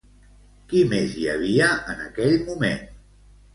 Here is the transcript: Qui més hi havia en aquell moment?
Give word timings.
Qui 0.71 0.81
més 0.93 1.13
hi 1.19 1.27
havia 1.35 1.69
en 1.95 2.03
aquell 2.09 2.35
moment? 2.51 2.85